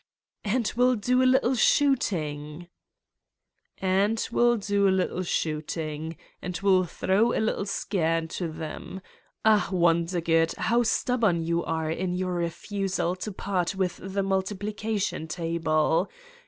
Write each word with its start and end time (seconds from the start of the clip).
"And 0.43 0.73
will 0.75 0.95
do 0.95 1.21
a 1.21 1.29
little 1.31 1.53
shooting." 1.53 2.69
"And 3.77 4.27
will 4.31 4.57
do 4.57 4.87
a 4.87 4.89
little 4.89 5.21
shooting. 5.21 6.17
And 6.41 6.57
will 6.61 6.85
thro 6.85 7.25
1 7.27 7.37
a 7.37 7.41
little 7.41 7.65
scare 7.67 8.17
into 8.17 8.47
them. 8.47 9.01
Ah, 9.45 9.69
Wondergood, 9.71 10.55
stubborn 10.87 11.43
you 11.43 11.63
are 11.63 11.91
in 11.91 12.15
your 12.15 12.33
refusal 12.33 13.15
to 13.17 13.31
part 13.31 13.75
with 13.75 13.97
the 14.01 14.23
multiplication 14.23 15.27
table! 15.27 16.09